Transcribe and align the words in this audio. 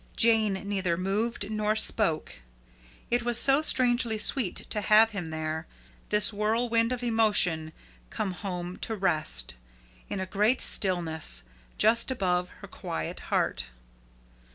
Jane 0.17 0.53
neither 0.67 0.97
moved 0.97 1.51
nor 1.51 1.75
spoke. 1.75 2.41
It 3.11 3.21
was 3.21 3.39
so 3.39 3.61
strangely 3.61 4.17
sweet 4.17 4.55
to 4.71 4.81
have 4.81 5.11
him 5.11 5.27
there 5.27 5.67
this 6.09 6.33
whirlwind 6.33 6.91
of 6.91 7.03
emotion 7.03 7.71
come 8.09 8.31
home 8.31 8.77
to 8.77 8.95
rest, 8.95 9.57
in 10.09 10.19
a 10.19 10.25
great 10.25 10.59
stillness, 10.59 11.43
just 11.77 12.09
above 12.09 12.49
her 12.49 12.67
quiet 12.67 13.19
heart. 13.29 13.65